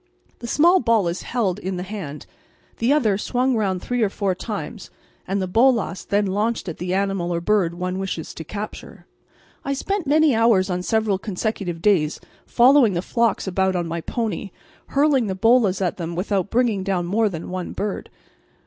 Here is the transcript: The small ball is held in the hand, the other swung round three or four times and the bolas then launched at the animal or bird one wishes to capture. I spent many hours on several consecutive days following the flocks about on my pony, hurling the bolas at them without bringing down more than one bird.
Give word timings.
The 0.39 0.47
small 0.47 0.79
ball 0.79 1.07
is 1.07 1.21
held 1.21 1.59
in 1.59 1.77
the 1.77 1.83
hand, 1.83 2.25
the 2.77 2.91
other 2.91 3.19
swung 3.19 3.55
round 3.55 3.83
three 3.83 4.01
or 4.01 4.09
four 4.09 4.33
times 4.33 4.89
and 5.27 5.39
the 5.39 5.47
bolas 5.47 6.05
then 6.05 6.25
launched 6.25 6.67
at 6.67 6.79
the 6.79 6.95
animal 6.95 7.31
or 7.31 7.39
bird 7.39 7.75
one 7.75 7.99
wishes 7.99 8.33
to 8.33 8.43
capture. 8.43 9.05
I 9.63 9.73
spent 9.73 10.07
many 10.07 10.33
hours 10.33 10.71
on 10.71 10.81
several 10.81 11.19
consecutive 11.19 11.83
days 11.83 12.19
following 12.47 12.93
the 12.93 13.03
flocks 13.03 13.45
about 13.45 13.75
on 13.75 13.85
my 13.85 14.01
pony, 14.01 14.49
hurling 14.87 15.27
the 15.27 15.35
bolas 15.35 15.81
at 15.83 15.97
them 15.97 16.15
without 16.15 16.49
bringing 16.49 16.81
down 16.83 17.05
more 17.05 17.29
than 17.29 17.51
one 17.51 17.71
bird. 17.71 18.09